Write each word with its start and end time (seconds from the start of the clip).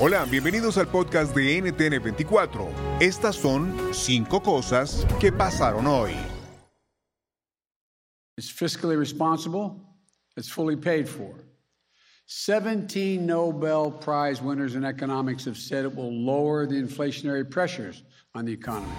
Hola, 0.00 0.24
bienvenidos 0.26 0.78
al 0.78 0.86
podcast 0.86 1.34
de 1.34 1.60
NTN24. 1.60 3.00
Estas 3.00 3.34
son 3.34 3.92
cinco 3.92 4.40
cosas 4.40 5.04
que 5.18 5.32
pasaron 5.32 5.88
hoy. 5.88 6.12
It's 8.36 8.48
fiscally 8.48 8.96
responsible. 8.96 9.74
It's 10.36 10.48
fully 10.48 10.76
paid 10.76 11.08
for. 11.08 11.34
17 12.26 13.26
Nobel 13.26 13.90
Prize 13.90 14.40
winners 14.40 14.76
in 14.76 14.84
economics 14.84 15.44
have 15.46 15.58
said 15.58 15.84
it 15.84 15.92
will 15.92 16.12
lower 16.12 16.64
the 16.64 16.76
inflationary 16.76 17.42
pressures 17.42 18.04
on 18.36 18.44
the 18.44 18.52
economy. 18.52 18.92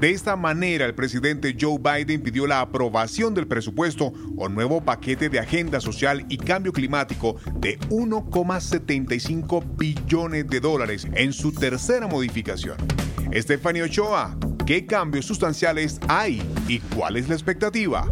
De 0.00 0.12
esta 0.12 0.36
manera, 0.36 0.86
el 0.86 0.94
presidente 0.94 1.56
Joe 1.60 1.78
Biden 1.78 2.22
pidió 2.22 2.46
la 2.46 2.60
aprobación 2.60 3.34
del 3.34 3.48
presupuesto 3.48 4.12
o 4.36 4.48
nuevo 4.48 4.80
paquete 4.80 5.28
de 5.28 5.40
agenda 5.40 5.80
social 5.80 6.24
y 6.28 6.36
cambio 6.36 6.72
climático 6.72 7.34
de 7.54 7.80
1,75 7.88 9.76
billones 9.76 10.46
de 10.46 10.60
dólares 10.60 11.08
en 11.14 11.32
su 11.32 11.52
tercera 11.52 12.06
modificación. 12.06 12.76
Stephanie 13.34 13.82
Ochoa, 13.82 14.38
¿qué 14.66 14.86
cambios 14.86 15.26
sustanciales 15.26 15.98
hay 16.06 16.40
y 16.68 16.78
cuál 16.78 17.16
es 17.16 17.28
la 17.28 17.34
expectativa? 17.34 18.06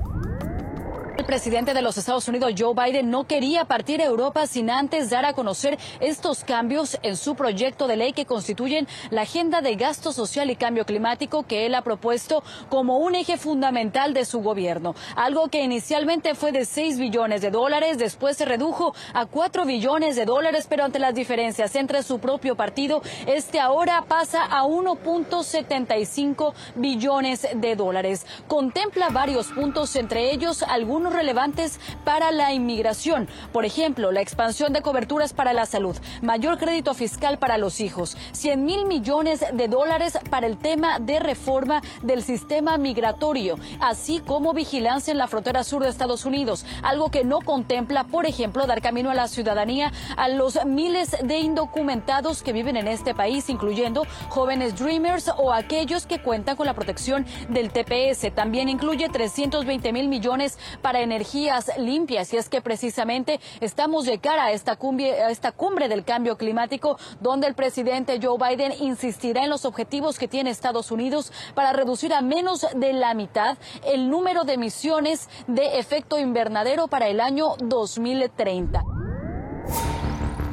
El 1.17 1.25
presidente 1.25 1.73
de 1.73 1.81
los 1.81 1.97
Estados 1.97 2.29
Unidos, 2.29 2.53
Joe 2.59 2.75
Biden, 2.75 3.11
no 3.11 3.27
quería 3.27 3.65
partir 3.65 4.03
a 4.03 4.05
Europa 4.05 4.47
sin 4.47 4.69
antes 4.69 5.09
dar 5.09 5.25
a 5.25 5.33
conocer 5.33 5.79
estos 5.99 6.45
cambios 6.45 6.99
en 7.03 7.17
su 7.17 7.35
proyecto 7.35 7.87
de 7.87 7.97
ley 7.97 8.13
que 8.13 8.27
constituyen 8.27 8.87
la 9.09 9.23
agenda 9.23 9.63
de 9.63 9.77
gasto 9.77 10.13
social 10.13 10.51
y 10.51 10.57
cambio 10.57 10.85
climático 10.85 11.45
que 11.45 11.65
él 11.65 11.75
ha 11.75 11.81
propuesto 11.81 12.45
como 12.69 12.99
un 12.99 13.15
eje 13.15 13.39
fundamental 13.39 14.13
de 14.13 14.27
su 14.27 14.41
gobierno. 14.41 14.95
Algo 15.17 15.49
que 15.49 15.63
inicialmente 15.63 16.35
fue 16.35 16.53
de 16.53 16.67
6 16.67 16.99
billones 16.99 17.41
de 17.41 17.51
dólares, 17.51 17.97
después 17.97 18.37
se 18.37 18.45
redujo 18.45 18.95
a 19.15 19.25
4 19.25 19.65
billones 19.65 20.17
de 20.17 20.27
dólares, 20.27 20.67
pero 20.69 20.85
ante 20.85 20.99
las 20.99 21.15
diferencias 21.15 21.77
entre 21.77 22.03
su 22.03 22.19
propio 22.19 22.57
partido, 22.57 23.01
este 23.27 23.59
ahora 23.59 24.05
pasa 24.07 24.45
a 24.45 24.65
1.75 24.65 26.53
billones 26.75 27.49
de 27.55 27.75
dólares. 27.75 28.27
Contempla 28.49 29.09
varios 29.09 29.47
puntos, 29.47 29.97
entre 29.97 30.31
ellos 30.31 30.63
algunos 30.63 31.06
relevantes 31.13 31.81
para 32.05 32.31
la 32.31 32.53
inmigración. 32.53 33.29
Por 33.53 33.65
ejemplo, 33.65 34.13
la 34.13 34.21
expansión 34.21 34.73
de 34.73 34.83
coberturas 34.83 35.33
para 35.33 35.53
la 35.53 35.67
salud, 35.67 35.97
mayor 36.23 36.59
crédito 36.59 36.95
fiscal 36.95 37.39
para 37.39 37.59
los 37.59 37.81
hijos, 37.81 38.17
100 38.33 38.65
mil 38.65 38.87
millones 38.87 39.45
de 39.53 39.69
dólares 39.69 40.19
para 40.31 40.47
el 40.47 40.57
tema 40.57 40.99
de 40.99 41.19
reforma 41.19 41.83
del 42.03 42.23
sistema 42.23 42.79
migratorio, 42.79 43.59
así 43.81 44.21
como 44.21 44.53
vigilancia 44.53 45.13
en 45.13 45.19
la 45.19 45.27
frontera 45.27 45.65
sur 45.65 45.83
de 45.83 45.89
Estados 45.89 46.25
Unidos, 46.25 46.65
algo 46.83 47.11
que 47.11 47.25
no 47.25 47.41
contempla, 47.41 48.05
por 48.05 48.27
ejemplo, 48.27 48.67
dar 48.67 48.83
camino 48.83 49.11
a 49.11 49.15
la 49.15 49.29
ciudadanía 49.29 49.93
a 50.17 50.29
los 50.29 50.65
miles 50.65 51.17
de 51.23 51.39
indocumentados 51.39 52.43
que 52.43 52.53
viven 52.53 52.77
en 52.77 52.89
este 52.89 53.15
país, 53.15 53.49
incluyendo 53.49 54.07
jóvenes 54.29 54.79
Dreamers 54.79 55.31
o 55.37 55.53
aquellos 55.53 56.07
que 56.07 56.21
cuentan 56.21 56.57
con 56.57 56.67
la 56.67 56.75
protección 56.75 57.27
del 57.49 57.71
TPS. 57.71 58.35
También 58.35 58.69
incluye 58.69 59.09
320 59.09 59.93
mil 59.93 60.09
millones 60.09 60.59
para 60.83 60.96
energías 61.01 61.71
limpias. 61.79 62.33
Y 62.33 62.37
es 62.37 62.49
que 62.49 62.61
precisamente 62.61 63.41
estamos 63.61 64.05
de 64.05 64.19
cara 64.19 64.47
a 64.47 64.53
esta 64.53 64.77
cumbre, 64.77 65.23
a 65.23 65.31
esta 65.31 65.53
cumbre 65.53 65.89
del 65.89 66.05
cambio 66.05 66.37
climático, 66.37 66.99
donde 67.21 67.47
el 67.47 67.55
presidente 67.55 68.19
Joe 68.23 68.39
Biden 68.39 68.73
insistirá 68.81 69.45
en 69.45 69.51
los 69.51 69.65
objetivos 69.65 70.19
que 70.19 70.29
tiene 70.29 70.51
Estados 70.51 70.91
Unidos 70.91 71.33
para 71.55 71.73
reducir 71.73 72.13
a 72.13 72.23
menos 72.23 72.67
de 72.75 72.93
la 72.93 73.15
mitad 73.15 73.59
el 73.85 74.11
número 74.11 74.45
de 74.45 74.55
emisiones 74.55 75.29
de 75.47 75.79
efecto 75.79 76.19
invernadero 76.19 76.89
para 76.89 77.09
el 77.09 77.21
año 77.21 77.57
2030. 77.59 78.85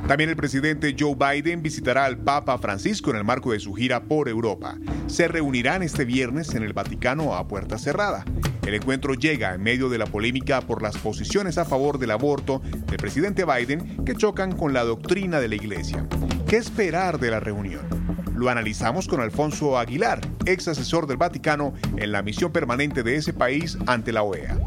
También 0.08 0.30
el 0.30 0.36
presidente 0.36 0.96
Joe 1.00 1.16
Biden 1.16 1.64
visitará 1.64 2.04
al 2.04 2.18
Papa 2.18 2.58
Francisco 2.58 3.10
en 3.12 3.16
el 3.16 3.24
marco 3.24 3.54
de 3.54 3.60
su 3.60 3.74
gira 3.74 4.04
por 4.04 4.28
Europa. 4.28 4.76
Se 5.08 5.30
reunirán 5.30 5.82
este 5.82 6.04
viernes 6.04 6.54
en 6.56 6.64
el 6.64 6.74
Vaticano 6.74 7.36
a 7.36 7.48
puerta 7.48 7.78
cerrada. 7.78 8.26
El 8.66 8.76
encuentro 8.76 9.14
llega 9.14 9.54
en 9.54 9.62
medio 9.62 9.90
de 9.90 9.98
la 9.98 10.06
polémica 10.06 10.62
por 10.62 10.82
las 10.82 10.98
posiciones 10.98 11.58
a 11.58 11.66
favor 11.66 12.00
del 12.00 12.12
aborto 12.12 12.62
del 12.88 12.98
presidente 12.98 13.44
Biden 13.46 14.06
que 14.06 14.16
chocan 14.16 14.56
con 14.56 14.74
la 14.74 14.84
doctrina 14.84 15.42
de 15.42 15.50
la 15.50 15.56
Iglesia. 15.56 16.08
¿Qué 16.48 16.58
esperar 16.58 17.20
de 17.20 17.32
la 17.32 17.42
reunión? 17.42 17.86
Lo 18.36 18.50
analizamos 18.50 19.08
con 19.08 19.20
Alfonso 19.20 19.78
Aguilar, 19.78 20.22
ex 20.46 20.70
asesor 20.70 21.08
del 21.08 21.18
Vaticano 21.18 21.74
en 21.98 22.12
la 22.12 22.22
misión 22.22 22.52
permanente 22.52 23.04
de 23.04 23.18
ese 23.18 23.34
país 23.34 23.78
ante 23.86 24.12
la 24.14 24.24
OEA 24.24 24.58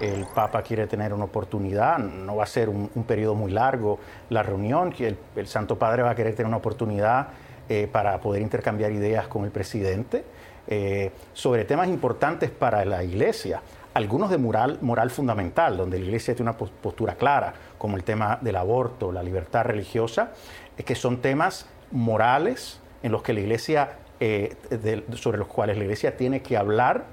el 0.00 0.26
Papa 0.34 0.62
quiere 0.62 0.86
tener 0.86 1.14
una 1.14 1.24
oportunidad, 1.24 1.98
no 1.98 2.36
va 2.36 2.44
a 2.44 2.46
ser 2.46 2.68
un, 2.68 2.88
periodo 3.06 3.34
muy 3.34 3.52
largo 3.52 3.98
la 4.28 4.42
reunión, 4.42 4.92
el, 4.98 5.16
el, 5.36 5.46
Santo 5.46 5.78
Padre 5.78 6.02
va 6.02 6.10
a 6.10 6.14
querer 6.14 6.34
tener 6.34 6.48
una 6.48 6.58
oportunidad 6.58 7.28
eh, 7.68 7.88
para 7.90 8.20
poder 8.20 8.42
intercambiar 8.42 8.92
ideas 8.92 9.26
con 9.28 9.44
el 9.44 9.50
presidente 9.50 10.24
eh, 10.66 11.12
sobre 11.32 11.64
temas 11.64 11.88
importantes 11.88 12.50
para 12.50 12.84
la 12.84 13.04
Iglesia, 13.04 13.60
algunos 13.94 14.30
de 14.30 14.38
moral, 14.38 15.10
fundamental, 15.10 15.76
donde 15.76 15.98
la 15.98 16.04
Iglesia 16.04 16.34
tiene 16.34 16.50
una 16.50 16.58
postura 16.58 17.14
clara, 17.14 17.54
como 17.78 17.96
el 17.96 18.04
tema 18.04 18.38
del 18.40 18.56
aborto, 18.56 19.12
la 19.12 19.22
libertad 19.22 19.64
religiosa, 19.64 20.32
que 20.84 20.94
son 20.94 21.18
temas 21.18 21.66
morales 21.92 22.80
en 23.02 23.12
los 23.12 23.22
que 23.22 23.32
la 23.32 23.40
Iglesia, 23.40 23.98
eh, 24.18 24.56
sobre 25.14 25.38
los 25.38 25.46
cuales 25.46 25.76
la 25.78 25.84
Iglesia 25.84 26.16
tiene 26.16 26.42
que 26.42 26.56
hablar 26.56 27.04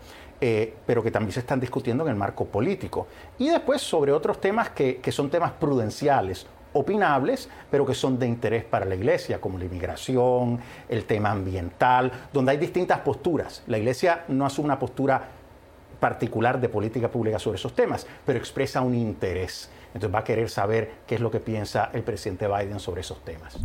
eh, 0.43 0.73
pero 0.87 1.03
que 1.03 1.11
también 1.11 1.31
se 1.33 1.41
están 1.41 1.59
discutiendo 1.59 2.03
en 2.03 2.09
el 2.09 2.15
marco 2.15 2.45
político. 2.45 3.05
Y 3.37 3.49
después 3.49 3.79
sobre 3.79 4.11
otros 4.11 4.41
temas 4.41 4.71
que 4.71 5.11
son 5.11 5.29
temas 5.29 5.51
prudenciales 5.51 6.47
opinables, 6.73 7.49
pero 7.69 7.85
que 7.85 7.93
son 7.93 8.17
de 8.17 8.27
interés 8.27 8.63
para 8.63 8.85
la 8.85 8.95
Iglesia, 8.95 9.39
como 9.39 9.57
la 9.57 9.65
inmigración, 9.65 10.59
el 10.87 11.05
tema 11.05 11.31
ambiental, 11.31 12.11
donde 12.31 12.51
hay 12.51 12.57
distintas 12.57 12.99
posturas. 12.99 13.63
La 13.67 13.77
Iglesia 13.77 14.25
no 14.27 14.45
asume 14.45 14.65
una 14.65 14.79
postura 14.79 15.21
particular 15.99 16.59
de 16.59 16.67
política 16.67 17.09
pública 17.09 17.39
sobre 17.39 17.57
esos 17.57 17.75
temas, 17.75 18.07
pero 18.25 18.39
expresa 18.39 18.81
un 18.81 18.95
interés. 18.95 19.69
Entonces 19.93 20.13
va 20.13 20.19
a 20.19 20.23
querer 20.23 20.49
saber 20.49 20.91
qué 21.05 21.15
es 21.15 21.21
lo 21.21 21.29
que 21.29 21.39
piensa 21.39 21.91
el 21.93 22.03
presidente 22.03 22.47
Biden 22.47 22.79
sobre 22.79 23.01
esos 23.01 23.23
temas. 23.23 23.57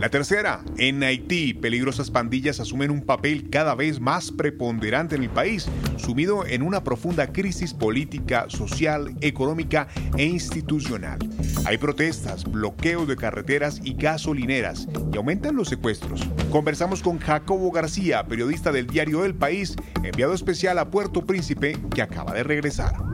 La 0.00 0.10
tercera, 0.10 0.60
en 0.76 1.02
Haití, 1.02 1.54
peligrosas 1.54 2.12
pandillas 2.12 2.60
asumen 2.60 2.92
un 2.92 3.02
papel 3.02 3.50
cada 3.50 3.74
vez 3.74 3.98
más 3.98 4.30
preponderante 4.30 5.16
en 5.16 5.24
el 5.24 5.28
país, 5.28 5.66
sumido 5.96 6.46
en 6.46 6.62
una 6.62 6.84
profunda 6.84 7.32
crisis 7.32 7.74
política, 7.74 8.46
social, 8.48 9.16
económica 9.22 9.88
e 10.16 10.24
institucional. 10.24 11.18
Hay 11.66 11.78
protestas, 11.78 12.44
bloqueos 12.44 13.08
de 13.08 13.16
carreteras 13.16 13.80
y 13.82 13.94
gasolineras 13.94 14.86
y 15.12 15.16
aumentan 15.16 15.56
los 15.56 15.68
secuestros. 15.68 16.28
Conversamos 16.52 17.02
con 17.02 17.18
Jacobo 17.18 17.72
García, 17.72 18.24
periodista 18.24 18.70
del 18.70 18.86
diario 18.86 19.24
El 19.24 19.34
País, 19.34 19.74
enviado 20.04 20.32
especial 20.32 20.78
a 20.78 20.92
Puerto 20.92 21.26
Príncipe, 21.26 21.76
que 21.92 22.02
acaba 22.02 22.34
de 22.34 22.44
regresar. 22.44 23.07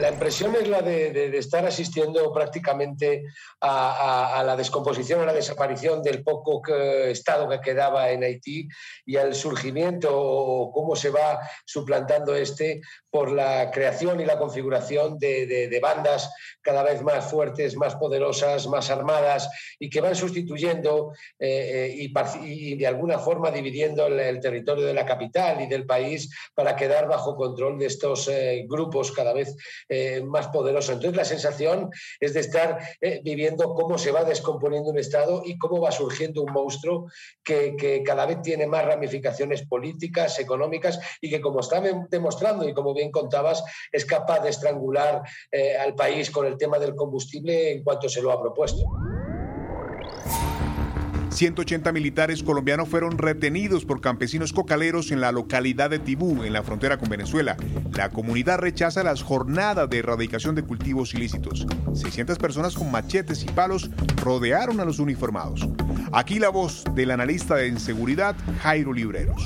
La 0.00 0.10
impresión 0.10 0.54
es 0.54 0.68
la 0.68 0.80
de, 0.82 1.36
estar 1.36 1.64
asistiendo 1.66 2.32
prácticamente 2.32 3.24
a, 3.60 4.42
la 4.44 4.56
descomposición, 4.56 5.20
a 5.20 5.26
la 5.26 5.32
desaparición 5.32 6.02
del 6.02 6.22
poco 6.22 6.62
Estado 6.66 7.48
que 7.48 7.60
quedaba 7.60 8.10
en 8.10 8.22
Haití 8.22 8.68
y 9.06 9.16
al 9.16 9.34
surgimiento 9.34 10.10
o 10.12 10.72
cómo 10.72 10.94
se 10.94 11.10
va 11.10 11.40
suplantando 11.64 12.34
este 12.34 12.80
por 13.10 13.30
la 13.30 13.70
creación 13.70 14.20
y 14.20 14.24
la 14.24 14.38
configuración 14.38 15.18
de, 15.18 15.78
bandas 15.80 16.30
cada 16.60 16.82
vez 16.82 17.02
más 17.02 17.30
fuertes, 17.30 17.76
más 17.76 17.94
poderosas, 17.94 18.66
más 18.66 18.90
armadas 18.90 19.48
y 19.78 19.88
que 19.88 20.00
van 20.00 20.14
sustituyendo 20.14 21.12
eh, 21.38 21.94
eh, 21.98 22.10
y, 22.44 22.76
de 22.76 22.86
alguna 22.86 23.18
forma 23.18 23.50
dividiendo 23.50 24.06
el, 24.06 24.40
territorio 24.40 24.84
de 24.84 24.94
la 24.94 25.06
capital 25.06 25.60
y 25.62 25.66
del 25.66 25.86
país 25.86 26.30
para 26.54 26.76
quedar 26.76 27.08
bajo 27.08 27.36
control 27.36 27.78
de 27.78 27.86
estos 27.86 28.28
eh, 28.28 28.66
grupos 28.68 29.12
cada 29.12 29.32
vez 29.32 29.56
más 30.24 30.48
poderosos. 30.48 30.96
Entonces 30.96 31.16
la 31.16 31.24
sensación 31.24 31.90
es 32.20 32.34
de 32.34 32.40
estar 32.40 32.78
viviendo 33.22 33.74
cómo 33.74 33.98
se 33.98 34.10
va 34.10 34.24
descomponiendo 34.24 34.90
un 34.90 34.98
Estado 34.98 35.42
y 35.44 35.58
cómo 35.58 35.80
va 35.80 35.92
surgiendo 35.92 36.42
un 36.42 36.52
monstruo 36.52 37.10
que, 37.42 37.76
que 37.76 38.02
cada 38.02 38.26
vez 38.26 38.42
tiene 38.42 38.66
más 38.66 38.84
ramificaciones 38.84 39.66
políticas, 39.66 40.38
económicas 40.38 40.98
y 41.20 41.30
que 41.30 41.40
como 41.40 41.60
está 41.60 41.80
demostrando 42.10 42.68
y 42.68 42.74
como 42.74 42.94
bien 42.98 43.10
contabas, 43.10 43.62
es 43.90 44.04
capaz 44.04 44.40
de 44.40 44.50
estrangular 44.50 45.22
eh, 45.50 45.76
al 45.76 45.94
país 45.94 46.30
con 46.30 46.46
el 46.46 46.56
tema 46.56 46.78
del 46.78 46.94
combustible 46.94 47.72
en 47.72 47.82
cuanto 47.82 48.08
se 48.08 48.20
lo 48.20 48.30
ha 48.32 48.40
propuesto. 48.40 48.84
180 51.38 51.92
militares 51.92 52.42
colombianos 52.42 52.88
fueron 52.88 53.16
retenidos 53.16 53.84
por 53.84 54.00
campesinos 54.00 54.52
cocaleros 54.52 55.12
en 55.12 55.20
la 55.20 55.30
localidad 55.30 55.88
de 55.88 56.00
Tibú, 56.00 56.42
en 56.42 56.52
la 56.52 56.64
frontera 56.64 56.98
con 56.98 57.08
Venezuela. 57.08 57.56
La 57.94 58.10
comunidad 58.10 58.58
rechaza 58.58 59.04
las 59.04 59.22
jornadas 59.22 59.88
de 59.88 59.98
erradicación 59.98 60.56
de 60.56 60.64
cultivos 60.64 61.14
ilícitos. 61.14 61.64
600 61.94 62.38
personas 62.38 62.74
con 62.74 62.90
machetes 62.90 63.44
y 63.44 63.46
palos 63.46 63.88
rodearon 64.16 64.80
a 64.80 64.84
los 64.84 64.98
uniformados. 64.98 65.68
Aquí 66.12 66.40
la 66.40 66.48
voz 66.48 66.82
del 66.96 67.12
analista 67.12 67.54
de 67.54 67.68
inseguridad, 67.68 68.34
Jairo 68.62 68.92
Libreros. 68.92 69.40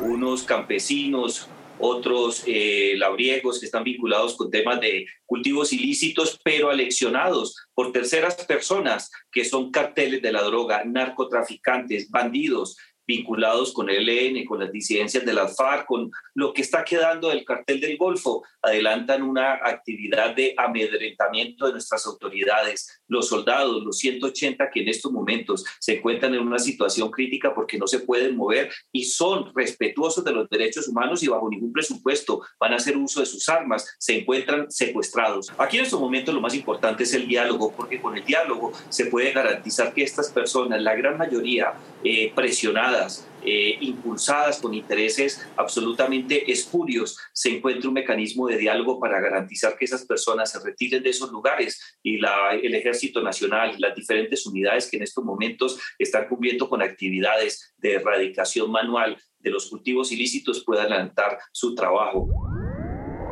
Unos 0.00 0.42
campesinos 0.42 1.48
otros 1.82 2.44
eh, 2.46 2.94
labriegos 2.96 3.58
que 3.58 3.66
están 3.66 3.82
vinculados 3.82 4.36
con 4.36 4.50
temas 4.50 4.80
de 4.80 5.06
cultivos 5.26 5.72
ilícitos, 5.72 6.38
pero 6.44 6.70
aleccionados 6.70 7.56
por 7.74 7.90
terceras 7.90 8.36
personas 8.46 9.10
que 9.32 9.44
son 9.44 9.72
carteles 9.72 10.22
de 10.22 10.30
la 10.30 10.42
droga, 10.42 10.84
narcotraficantes, 10.84 12.08
bandidos, 12.08 12.76
vinculados 13.12 13.72
con 13.72 13.90
el 13.90 14.08
ELN, 14.08 14.44
con 14.46 14.60
las 14.60 14.72
disidencias 14.72 15.24
de 15.24 15.34
la 15.34 15.48
FARC, 15.48 15.86
con 15.86 16.10
lo 16.34 16.52
que 16.52 16.62
está 16.62 16.82
quedando 16.84 17.28
del 17.28 17.44
cartel 17.44 17.78
del 17.80 17.98
Golfo, 17.98 18.42
adelantan 18.62 19.22
una 19.22 19.54
actividad 19.54 20.34
de 20.34 20.54
amedrentamiento 20.56 21.66
de 21.66 21.72
nuestras 21.72 22.06
autoridades. 22.06 23.02
Los 23.08 23.28
soldados, 23.28 23.82
los 23.84 23.98
180 23.98 24.70
que 24.70 24.80
en 24.80 24.88
estos 24.88 25.12
momentos 25.12 25.64
se 25.78 25.96
encuentran 25.96 26.34
en 26.34 26.40
una 26.40 26.58
situación 26.58 27.10
crítica 27.10 27.54
porque 27.54 27.78
no 27.78 27.86
se 27.86 28.00
pueden 28.00 28.36
mover 28.36 28.70
y 28.92 29.04
son 29.04 29.52
respetuosos 29.54 30.24
de 30.24 30.32
los 30.32 30.48
derechos 30.48 30.88
humanos 30.88 31.22
y 31.22 31.28
bajo 31.28 31.50
ningún 31.50 31.72
presupuesto 31.72 32.42
van 32.58 32.72
a 32.72 32.76
hacer 32.76 32.96
uso 32.96 33.20
de 33.20 33.26
sus 33.26 33.48
armas, 33.48 33.96
se 33.98 34.20
encuentran 34.20 34.70
secuestrados. 34.70 35.52
Aquí 35.58 35.76
en 35.76 35.84
estos 35.84 36.00
momentos 36.00 36.34
lo 36.34 36.40
más 36.40 36.54
importante 36.54 37.02
es 37.02 37.12
el 37.12 37.26
diálogo, 37.26 37.72
porque 37.76 38.00
con 38.00 38.16
el 38.16 38.24
diálogo 38.24 38.72
se 38.88 39.06
puede 39.06 39.32
garantizar 39.32 39.92
que 39.92 40.02
estas 40.02 40.30
personas, 40.30 40.80
la 40.80 40.94
gran 40.94 41.18
mayoría 41.18 41.74
eh, 42.04 42.32
presionadas, 42.34 43.01
eh, 43.44 43.78
impulsadas 43.80 44.60
con 44.60 44.74
intereses 44.74 45.44
absolutamente 45.56 46.50
espurios, 46.50 47.18
se 47.32 47.56
encuentre 47.56 47.88
un 47.88 47.94
mecanismo 47.94 48.46
de 48.46 48.56
diálogo 48.56 49.00
para 49.00 49.20
garantizar 49.20 49.76
que 49.76 49.84
esas 49.84 50.04
personas 50.04 50.50
se 50.50 50.60
retiren 50.60 51.02
de 51.02 51.10
esos 51.10 51.30
lugares 51.30 51.98
y 52.02 52.18
la, 52.18 52.54
el 52.54 52.74
Ejército 52.74 53.22
Nacional 53.22 53.74
y 53.76 53.80
las 53.80 53.94
diferentes 53.94 54.46
unidades 54.46 54.88
que 54.90 54.96
en 54.96 55.02
estos 55.02 55.24
momentos 55.24 55.78
están 55.98 56.28
cumpliendo 56.28 56.68
con 56.68 56.82
actividades 56.82 57.74
de 57.78 57.94
erradicación 57.94 58.70
manual 58.70 59.16
de 59.40 59.50
los 59.50 59.68
cultivos 59.68 60.12
ilícitos 60.12 60.62
puedan 60.64 60.86
adelantar 60.92 61.38
su 61.52 61.74
trabajo. 61.74 62.28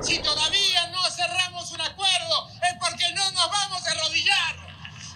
Si 0.03 0.19
todavía 0.23 0.91
no 0.91 0.99
cerramos 1.15 1.71
un 1.73 1.81
acuerdo 1.81 2.49
es 2.63 2.75
porque 2.81 3.05
no 3.15 3.31
nos 3.33 3.51
vamos 3.51 3.87
a 3.87 3.91
arrodillar, 3.93 4.57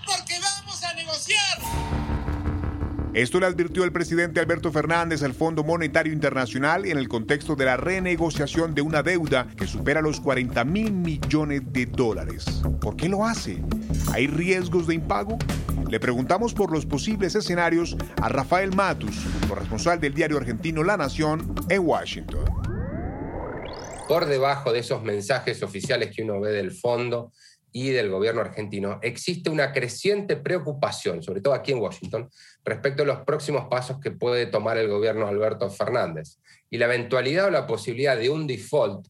porque 0.06 0.38
vamos 0.38 0.82
a 0.82 0.94
negociar. 0.94 2.03
Esto 3.14 3.38
le 3.38 3.46
advirtió 3.46 3.84
el 3.84 3.92
presidente 3.92 4.40
Alberto 4.40 4.72
Fernández 4.72 5.22
al 5.22 5.34
Fondo 5.34 5.62
Monetario 5.62 6.12
Internacional 6.12 6.84
en 6.84 6.98
el 6.98 7.06
contexto 7.06 7.54
de 7.54 7.64
la 7.64 7.76
renegociación 7.76 8.74
de 8.74 8.82
una 8.82 9.04
deuda 9.04 9.46
que 9.56 9.68
supera 9.68 10.02
los 10.02 10.20
40 10.20 10.64
mil 10.64 10.90
millones 10.90 11.62
de 11.72 11.86
dólares. 11.86 12.44
¿Por 12.80 12.96
qué 12.96 13.08
lo 13.08 13.24
hace? 13.24 13.62
¿Hay 14.12 14.26
riesgos 14.26 14.88
de 14.88 14.96
impago? 14.96 15.38
Le 15.88 16.00
preguntamos 16.00 16.54
por 16.54 16.72
los 16.72 16.86
posibles 16.86 17.36
escenarios 17.36 17.96
a 18.20 18.28
Rafael 18.28 18.74
Matus, 18.74 19.24
corresponsal 19.48 20.00
del 20.00 20.12
diario 20.12 20.36
argentino 20.36 20.82
La 20.82 20.96
Nación 20.96 21.54
en 21.68 21.86
Washington. 21.86 22.44
Por 24.08 24.26
debajo 24.26 24.72
de 24.72 24.80
esos 24.80 25.04
mensajes 25.04 25.62
oficiales 25.62 26.12
que 26.14 26.24
uno 26.24 26.40
ve 26.40 26.50
del 26.50 26.72
fondo, 26.72 27.30
y 27.76 27.90
del 27.90 28.08
gobierno 28.08 28.40
argentino, 28.40 29.00
existe 29.02 29.50
una 29.50 29.72
creciente 29.72 30.36
preocupación, 30.36 31.24
sobre 31.24 31.40
todo 31.40 31.54
aquí 31.54 31.72
en 31.72 31.80
Washington, 31.80 32.30
respecto 32.64 33.02
a 33.02 33.06
los 33.06 33.20
próximos 33.22 33.66
pasos 33.68 33.98
que 34.00 34.12
puede 34.12 34.46
tomar 34.46 34.78
el 34.78 34.86
gobierno 34.86 35.26
Alberto 35.26 35.68
Fernández. 35.68 36.38
Y 36.70 36.78
la 36.78 36.84
eventualidad 36.84 37.46
o 37.46 37.50
la 37.50 37.66
posibilidad 37.66 38.16
de 38.16 38.30
un 38.30 38.46
default 38.46 39.08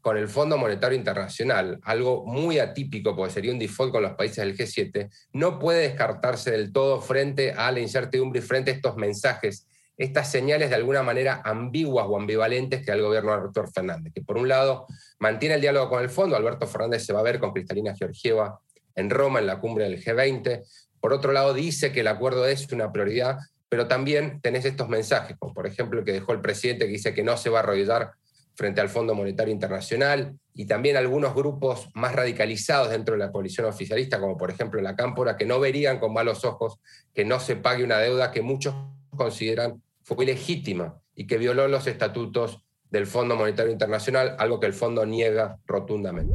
con 0.00 0.16
el 0.16 0.28
Fondo 0.28 0.56
Monetario 0.56 0.96
Internacional, 0.96 1.80
algo 1.82 2.24
muy 2.24 2.60
atípico, 2.60 3.16
porque 3.16 3.32
sería 3.32 3.50
un 3.50 3.58
default 3.58 3.90
con 3.90 4.02
los 4.02 4.12
países 4.12 4.36
del 4.36 4.56
G7, 4.56 5.10
no 5.32 5.58
puede 5.58 5.88
descartarse 5.88 6.52
del 6.52 6.72
todo 6.72 7.00
frente 7.00 7.50
a 7.50 7.72
la 7.72 7.80
incertidumbre 7.80 8.38
y 8.38 8.42
frente 8.42 8.70
a 8.70 8.74
estos 8.74 8.96
mensajes 8.96 9.66
estas 9.96 10.30
señales 10.30 10.70
de 10.70 10.76
alguna 10.76 11.02
manera 11.02 11.40
ambiguas 11.44 12.06
o 12.08 12.16
ambivalentes 12.16 12.80
que 12.80 12.86
da 12.86 12.94
el 12.94 13.02
gobierno 13.02 13.30
de 13.30 13.36
Alberto 13.38 13.66
Fernández, 13.68 14.12
que 14.12 14.22
por 14.22 14.36
un 14.36 14.48
lado 14.48 14.86
mantiene 15.18 15.54
el 15.54 15.60
diálogo 15.60 15.88
con 15.88 16.02
el 16.02 16.10
fondo, 16.10 16.36
Alberto 16.36 16.66
Fernández 16.66 17.04
se 17.04 17.12
va 17.12 17.20
a 17.20 17.24
ver 17.24 17.38
con 17.38 17.52
Cristalina 17.52 17.94
Georgieva 17.94 18.60
en 18.96 19.10
Roma 19.10 19.38
en 19.38 19.46
la 19.46 19.60
cumbre 19.60 19.84
del 19.84 20.02
G20, 20.02 20.62
por 21.00 21.12
otro 21.12 21.32
lado 21.32 21.52
dice 21.52 21.92
que 21.92 22.00
el 22.00 22.08
acuerdo 22.08 22.46
es 22.46 22.72
una 22.72 22.90
prioridad, 22.90 23.38
pero 23.68 23.88
también 23.88 24.40
tenés 24.40 24.64
estos 24.64 24.88
mensajes, 24.88 25.36
como 25.38 25.52
por 25.52 25.66
ejemplo 25.66 25.98
el 25.98 26.04
que 26.04 26.12
dejó 26.12 26.32
el 26.32 26.40
presidente 26.40 26.86
que 26.86 26.92
dice 26.92 27.12
que 27.14 27.22
no 27.22 27.36
se 27.36 27.50
va 27.50 27.58
a 27.58 27.62
arrodillar 27.62 28.12
frente 28.54 28.80
al 28.80 28.88
Fondo 28.88 29.14
Monetario 29.14 29.52
Internacional 29.52 30.38
y 30.54 30.66
también 30.66 30.96
algunos 30.96 31.34
grupos 31.34 31.90
más 31.94 32.14
radicalizados 32.14 32.90
dentro 32.90 33.14
de 33.14 33.18
la 33.18 33.32
coalición 33.32 33.66
oficialista, 33.66 34.20
como 34.20 34.36
por 34.36 34.50
ejemplo 34.50 34.80
la 34.80 34.96
Cámpora, 34.96 35.36
que 35.36 35.44
no 35.44 35.60
verían 35.60 35.98
con 35.98 36.12
malos 36.12 36.44
ojos 36.44 36.78
que 37.12 37.24
no 37.24 37.40
se 37.40 37.56
pague 37.56 37.84
una 37.84 37.98
deuda 37.98 38.30
que 38.30 38.42
muchos 38.42 38.74
consideran 39.16 39.82
fue 40.04 40.24
ilegítima 40.24 41.00
y 41.14 41.26
que 41.26 41.38
violó 41.38 41.66
los 41.66 41.86
estatutos 41.86 42.64
del 42.90 43.06
Fondo 43.06 43.34
Monetario 43.34 43.72
Internacional, 43.72 44.36
algo 44.38 44.60
que 44.60 44.66
el 44.66 44.74
fondo 44.74 45.04
niega 45.04 45.58
rotundamente. 45.66 46.34